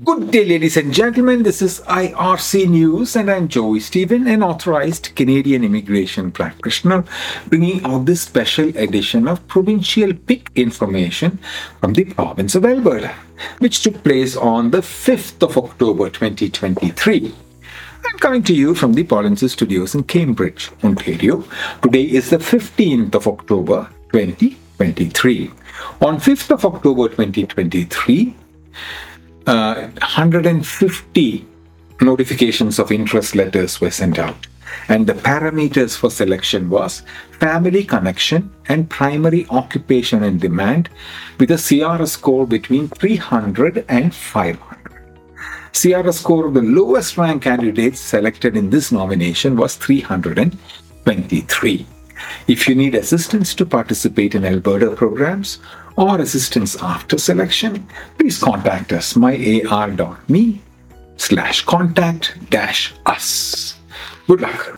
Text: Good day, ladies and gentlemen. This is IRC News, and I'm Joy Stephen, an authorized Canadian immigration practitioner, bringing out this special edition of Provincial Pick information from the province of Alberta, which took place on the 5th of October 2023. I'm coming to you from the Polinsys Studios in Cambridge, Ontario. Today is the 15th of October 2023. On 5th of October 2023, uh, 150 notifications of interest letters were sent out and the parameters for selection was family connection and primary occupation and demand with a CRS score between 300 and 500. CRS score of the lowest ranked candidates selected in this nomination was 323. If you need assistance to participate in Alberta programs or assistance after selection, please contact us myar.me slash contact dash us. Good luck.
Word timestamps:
Good 0.00 0.30
day, 0.30 0.46
ladies 0.46 0.78
and 0.78 0.90
gentlemen. 0.90 1.42
This 1.42 1.60
is 1.60 1.80
IRC 1.80 2.66
News, 2.66 3.14
and 3.14 3.30
I'm 3.30 3.46
Joy 3.46 3.78
Stephen, 3.78 4.26
an 4.26 4.42
authorized 4.42 5.14
Canadian 5.14 5.64
immigration 5.64 6.32
practitioner, 6.32 7.04
bringing 7.48 7.84
out 7.84 8.06
this 8.06 8.22
special 8.22 8.74
edition 8.78 9.28
of 9.28 9.46
Provincial 9.48 10.14
Pick 10.14 10.50
information 10.54 11.38
from 11.78 11.92
the 11.92 12.06
province 12.06 12.54
of 12.54 12.64
Alberta, 12.64 13.14
which 13.58 13.82
took 13.82 14.02
place 14.02 14.34
on 14.34 14.70
the 14.70 14.80
5th 14.80 15.42
of 15.42 15.58
October 15.58 16.08
2023. 16.08 17.34
I'm 18.06 18.18
coming 18.18 18.42
to 18.44 18.54
you 18.54 18.74
from 18.74 18.94
the 18.94 19.04
Polinsys 19.04 19.50
Studios 19.50 19.94
in 19.94 20.04
Cambridge, 20.04 20.70
Ontario. 20.82 21.44
Today 21.82 22.04
is 22.04 22.30
the 22.30 22.38
15th 22.38 23.14
of 23.14 23.28
October 23.28 23.90
2023. 24.10 25.50
On 26.00 26.16
5th 26.16 26.50
of 26.50 26.64
October 26.64 27.10
2023, 27.10 28.36
uh, 29.46 29.88
150 29.98 31.46
notifications 32.00 32.78
of 32.78 32.90
interest 32.90 33.34
letters 33.34 33.80
were 33.80 33.90
sent 33.90 34.18
out 34.18 34.46
and 34.88 35.06
the 35.06 35.14
parameters 35.14 35.96
for 35.96 36.10
selection 36.10 36.68
was 36.68 37.02
family 37.38 37.84
connection 37.84 38.52
and 38.68 38.90
primary 38.90 39.46
occupation 39.50 40.24
and 40.24 40.40
demand 40.40 40.88
with 41.38 41.50
a 41.50 41.54
CRS 41.54 42.08
score 42.08 42.46
between 42.46 42.88
300 42.88 43.84
and 43.88 44.14
500. 44.14 44.78
CRS 45.72 46.14
score 46.14 46.46
of 46.46 46.54
the 46.54 46.62
lowest 46.62 47.16
ranked 47.16 47.44
candidates 47.44 48.00
selected 48.00 48.56
in 48.56 48.70
this 48.70 48.90
nomination 48.92 49.56
was 49.56 49.76
323. 49.76 51.86
If 52.46 52.68
you 52.68 52.74
need 52.74 52.94
assistance 52.94 53.54
to 53.54 53.66
participate 53.66 54.34
in 54.34 54.44
Alberta 54.44 54.90
programs 54.90 55.58
or 55.96 56.20
assistance 56.20 56.76
after 56.82 57.18
selection, 57.18 57.86
please 58.18 58.38
contact 58.38 58.92
us 58.92 59.14
myar.me 59.14 60.60
slash 61.16 61.64
contact 61.64 62.36
dash 62.50 62.94
us. 63.06 63.76
Good 64.26 64.40
luck. 64.40 64.70